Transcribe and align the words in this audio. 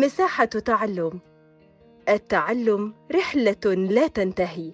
مساحة 0.00 0.44
تعلم. 0.44 1.20
التعلم 2.08 2.94
رحلة 3.12 3.74
لا 3.90 4.06
تنتهي. 4.06 4.72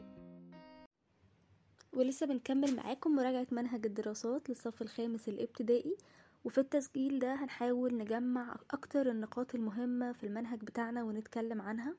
ولسه 1.93 2.27
بنكمل 2.27 2.77
معاكم 2.77 3.11
مراجعة 3.17 3.47
منهج 3.51 3.87
الدراسات 3.87 4.49
للصف 4.49 4.83
الخامس 4.83 5.29
الابتدائي 5.29 5.97
وفي 6.45 6.59
التسجيل 6.59 7.19
ده 7.19 7.35
هنحاول 7.35 7.97
نجمع 7.97 8.57
أكتر 8.71 9.11
النقاط 9.11 9.55
المهمة 9.55 10.13
في 10.13 10.25
المنهج 10.27 10.61
بتاعنا 10.61 11.03
ونتكلم 11.05 11.61
عنها. 11.63 11.95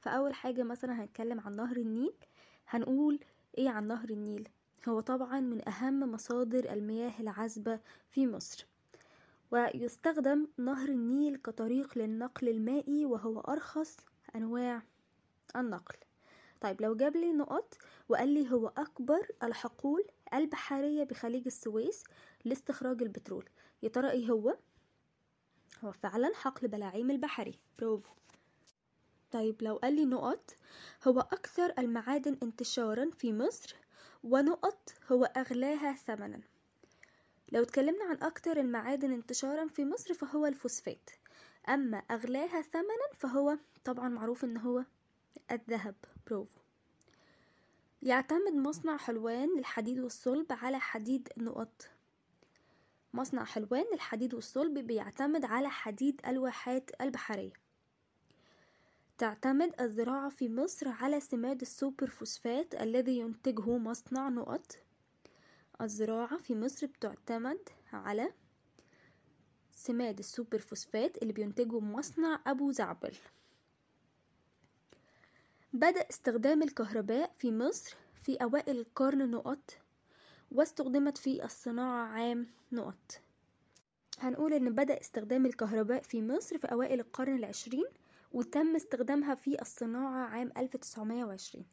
فأول 0.00 0.34
حاجة 0.34 0.62
مثلا 0.62 1.02
هنتكلم 1.02 1.40
عن 1.40 1.56
نهر 1.56 1.76
النيل 1.76 2.12
هنقول 2.68 3.18
إيه 3.58 3.68
عن 3.68 3.86
نهر 3.88 4.10
النيل؟ 4.10 4.48
هو 4.88 5.00
طبعا 5.00 5.40
من 5.40 5.68
أهم 5.68 6.12
مصادر 6.12 6.72
المياه 6.72 7.12
العذبة 7.20 7.80
في 8.10 8.26
مصر. 8.26 8.66
ويستخدم 9.50 10.46
نهر 10.58 10.88
النيل 10.88 11.36
كطريق 11.36 11.98
للنقل 11.98 12.48
المائي 12.48 13.04
وهو 13.04 13.40
أرخص 13.40 13.96
أنواع 14.36 14.82
النقل. 15.56 15.96
طيب 16.60 16.82
لو 16.82 16.96
جاب 16.96 17.16
لي 17.16 17.32
نقط 17.32 17.76
وقال 18.08 18.28
لي 18.28 18.52
هو 18.52 18.68
أكبر 18.68 19.28
الحقول 19.42 20.04
البحرية 20.34 21.04
بخليج 21.04 21.42
السويس 21.46 22.04
لاستخراج 22.44 23.02
البترول 23.02 23.48
يا 23.82 23.88
ترى 23.88 24.10
إيه 24.10 24.30
هو؟ 24.30 24.56
هو 25.84 25.92
فعلا 25.92 26.32
حقل 26.34 26.68
بلاعيم 26.68 27.10
البحري. 27.10 27.58
برافو. 27.78 28.10
طيب 29.30 29.62
لو 29.62 29.76
قال 29.76 29.94
لي 29.94 30.04
نقط 30.04 30.56
هو 31.08 31.20
أكثر 31.20 31.74
المعادن 31.78 32.36
انتشارا 32.42 33.10
في 33.10 33.32
مصر 33.32 33.76
ونقط 34.24 34.92
هو 35.12 35.24
أغلاها 35.24 35.92
ثمنا. 35.92 36.40
لو 37.52 37.62
اتكلمنا 37.62 38.04
عن 38.04 38.16
أكتر 38.22 38.60
المعادن 38.60 39.12
انتشارا 39.12 39.66
في 39.66 39.84
مصر 39.84 40.14
فهو 40.14 40.46
الفوسفات 40.46 41.10
أما 41.68 41.98
أغلاها 41.98 42.62
ثمنا 42.62 43.08
فهو 43.14 43.58
طبعا 43.84 44.08
معروف 44.08 44.44
إن 44.44 44.56
هو 44.56 44.84
الذهب 45.50 45.94
برافو. 46.26 46.60
يعتمد 48.02 48.52
مصنع 48.52 48.96
حلوان 48.96 49.48
للحديد 49.56 49.98
والصلب 49.98 50.46
على 50.50 50.80
حديد 50.80 51.28
نقط. 51.36 51.88
مصنع 53.14 53.44
حلوان 53.44 53.84
للحديد 53.92 54.34
والصلب 54.34 54.78
بيعتمد 54.78 55.44
على 55.44 55.70
حديد 55.70 56.20
الواحات 56.26 56.90
البحرية. 57.00 57.52
تعتمد 59.18 59.80
الزراعة 59.80 60.28
في 60.28 60.48
مصر 60.48 60.88
على 60.88 61.20
سماد 61.20 61.60
السوبر 61.60 62.06
فوسفات 62.06 62.74
الذي 62.74 63.18
ينتجه 63.18 63.76
مصنع 63.76 64.28
نقط. 64.28 64.76
الزراعة 65.84 66.38
في 66.38 66.54
مصر 66.54 66.86
بتعتمد 66.86 67.58
على 67.92 68.32
سماد 69.72 70.18
السوبر 70.18 70.58
فوسفات 70.58 71.22
اللي 71.22 71.32
بينتجه 71.32 71.80
مصنع 71.80 72.40
أبو 72.46 72.70
زعبل. 72.72 73.14
بدأ 75.72 76.00
استخدام 76.10 76.62
الكهرباء 76.62 77.32
في 77.38 77.52
مصر 77.52 77.96
في 78.14 78.36
أوائل 78.36 78.78
القرن 78.78 79.30
نقط 79.30 79.78
واستخدمت 80.52 81.18
في 81.18 81.44
الصناعة 81.44 82.06
عام 82.06 82.46
نقط. 82.72 83.20
هنقول 84.18 84.52
إن 84.52 84.74
بدأ 84.74 85.00
استخدام 85.00 85.46
الكهرباء 85.46 86.02
في 86.02 86.22
مصر 86.22 86.58
في 86.58 86.66
أوائل 86.66 87.00
القرن 87.00 87.34
العشرين 87.34 87.86
وتم 88.32 88.76
استخدامها 88.76 89.34
في 89.34 89.62
الصناعة 89.62 90.26
عام 90.26 90.52
1920 90.56 91.64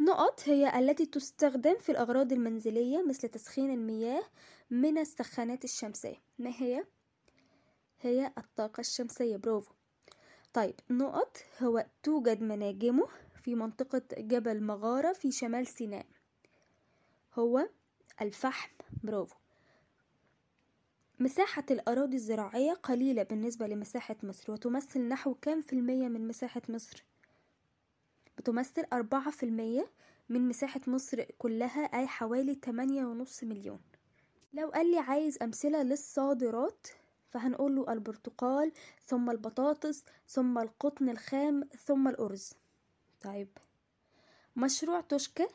نقط 0.00 0.40
هي 0.44 0.78
التي 0.78 1.06
تستخدم 1.06 1.78
في 1.78 1.92
الأغراض 1.92 2.32
المنزلية 2.32 3.02
مثل 3.08 3.28
تسخين 3.28 3.70
المياه 3.70 4.22
من 4.70 4.98
السخانات 4.98 5.64
الشمسية. 5.64 6.22
ما 6.38 6.50
هي؟ 6.50 6.84
هي 8.00 8.32
الطاقة 8.38 8.80
الشمسية. 8.80 9.36
برافو. 9.36 9.72
طيب 10.52 10.74
نقط 10.90 11.36
هو 11.62 11.86
توجد 12.02 12.42
مناجمه 12.42 13.08
في 13.42 13.54
منطقة 13.54 14.02
جبل 14.18 14.62
مغارة 14.62 15.12
في 15.12 15.32
شمال 15.32 15.66
سيناء. 15.66 16.06
هو 17.34 17.68
الفحم. 18.22 18.70
برافو. 19.02 19.36
مساحة 21.20 21.64
الأراضي 21.70 22.16
الزراعية 22.16 22.72
قليلة 22.72 23.22
بالنسبة 23.22 23.66
لمساحة 23.66 24.16
مصر 24.22 24.52
وتمثل 24.52 25.00
نحو 25.08 25.34
كام 25.34 25.62
في 25.62 25.72
المية 25.72 26.08
من 26.08 26.28
مساحة 26.28 26.62
مصر؟ 26.68 27.04
بتمثل 28.38 28.84
أربعة 28.92 29.30
في 29.30 29.42
المية 29.42 29.90
من 30.28 30.48
مساحة 30.48 30.80
مصر 30.86 31.24
كلها 31.38 31.80
أي 31.84 32.06
حوالي 32.06 32.54
تمانية 32.54 33.04
ونص 33.04 33.44
مليون. 33.44 33.80
لو 34.54 34.68
قال 34.70 34.90
لي 34.90 34.98
عايز 34.98 35.38
أمثلة 35.42 35.82
للصادرات 35.82 36.86
فهنقول 37.28 37.76
له 37.76 37.92
البرتقال 37.92 38.72
ثم 39.06 39.30
البطاطس 39.30 40.04
ثم 40.28 40.58
القطن 40.58 41.08
الخام 41.08 41.68
ثم 41.84 42.08
الأرز. 42.08 42.52
طيب. 43.20 43.48
مشروع 44.56 45.00
توشكا؟ 45.00 45.46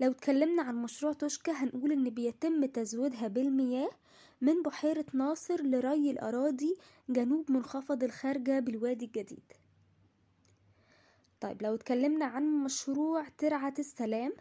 لو 0.00 0.10
اتكلمنا 0.10 0.62
عن 0.62 0.82
مشروع 0.82 1.12
توشكا 1.12 1.52
هنقول 1.52 1.92
إن 1.92 2.10
بيتم 2.10 2.64
تزويدها 2.64 3.28
بالمياه 3.28 3.90
من 4.40 4.62
بحيرة 4.62 5.04
ناصر 5.12 5.62
لري 5.62 6.10
الأراضي 6.10 6.76
جنوب 7.08 7.50
منخفض 7.50 8.04
الخارجة 8.04 8.60
بالوادي 8.60 9.04
الجديد. 9.04 9.52
طيب 11.44 11.62
لو 11.62 11.74
اتكلمنا 11.74 12.24
عن 12.24 12.64
مشروع 12.64 13.28
ترعة 13.38 13.74
السلام 13.78 14.32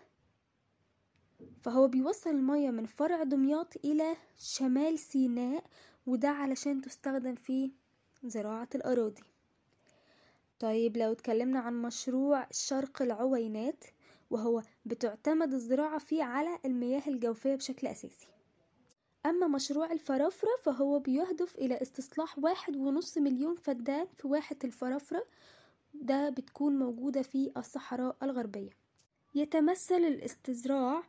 فهو 1.62 1.88
بيوصل 1.88 2.30
المية 2.30 2.70
من 2.70 2.86
فرع 2.86 3.24
دمياط 3.24 3.86
إلى 3.86 4.16
شمال 4.38 5.00
سيناء 5.00 5.64
وده 6.06 6.30
علشان 6.30 6.82
تستخدم 6.82 7.36
في 7.36 7.72
زراعة 8.24 8.68
الأراضي. 8.76 9.24
طيب 10.60 10.98
لو 10.98 11.12
اتكلمنا 11.12 11.60
عن 11.60 11.82
مشروع 11.82 12.48
شرق 12.52 13.02
العوينات 13.02 13.84
وهو 14.30 14.64
بتعتمد 14.86 15.54
الزراعة 15.54 15.98
فيه 15.98 16.24
على 16.24 16.60
المياه 16.66 17.04
الجوفية 17.08 17.56
بشكل 17.56 17.88
أساسي. 17.88 18.28
أما 19.26 19.48
مشروع 19.48 19.92
الفرافرة 19.92 20.56
فهو 20.62 21.00
بيهدف 21.00 21.56
إلى 21.58 21.82
استصلاح 21.82 22.40
واحد 22.40 22.76
ونص 22.76 23.18
مليون 23.18 23.56
فدان 23.56 24.08
في 24.18 24.28
واحة 24.28 24.58
الفرافرة 24.64 25.24
ده 25.94 26.30
بتكون 26.30 26.80
موجودة 26.80 27.22
في 27.22 27.52
الصحراء 27.58 28.16
الغربية. 28.24 28.70
يتمثل 29.36 29.96
الاستزراع 29.96 31.04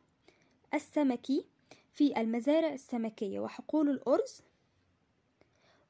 السمكي 0.75 1.45
في 1.93 2.21
المزارع 2.21 2.73
السمكية 2.73 3.41
وحقول 3.41 3.91
الأرز 3.91 4.43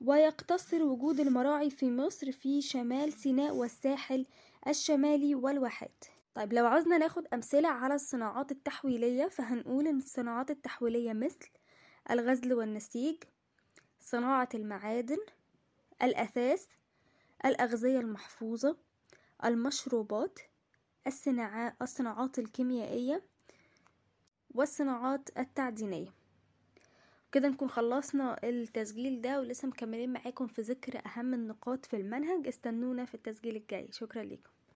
ويقتصر 0.01 0.83
وجود 0.83 1.21
المراعي 1.21 1.71
في 1.71 1.91
مصر 1.91 2.33
في 2.33 2.63
شمال 2.63 3.13
سيناء 3.13 3.55
والساحل 3.55 4.27
الشمالي 4.69 5.35
والواحات. 5.35 6.05
طيب 6.35 6.53
لو 6.53 6.67
عاوزنا 6.67 6.99
ناخد 6.99 7.27
أمثلة 7.33 7.69
على 7.69 7.95
الصناعات 7.95 8.53
التحويلية 8.53 9.27
فهنقول 9.29 9.87
إن 9.87 9.99
الصناعات 9.99 10.51
التحويلية 10.51 11.13
مثل 11.13 11.49
الغزل 12.11 12.53
والنسيج 12.55 13.17
صناعة 14.01 14.49
المعادن 14.55 15.19
الأثاث 16.03 16.67
الأغذية 17.47 18.01
المحفوظة 18.01 18.77
المشروبات 19.45 20.39
الصناعات 21.83 22.39
الكيميائية 22.39 23.23
والصناعات 24.55 25.29
التعدينية. 25.39 26.09
كده 27.33 27.49
نكون 27.49 27.69
خلصنا 27.71 28.41
التسجيل 28.45 29.21
ده 29.21 29.41
ولسه 29.41 29.69
مكملين 29.69 30.13
معاكم 30.13 30.47
في 30.47 30.63
ذكر 30.63 31.03
أهم 31.07 31.35
النقاط 31.35 31.87
في 31.87 31.97
المنهج. 31.97 32.47
استنونا 32.47 33.05
في 33.05 33.15
التسجيل 33.15 33.57
الجاي. 33.57 33.89
شكرا 33.93 34.23
لكم 34.23 34.51